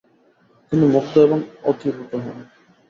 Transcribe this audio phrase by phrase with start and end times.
[0.71, 1.39] তিনি মুগ্ধ এবং
[1.63, 2.37] অভিভূত হন।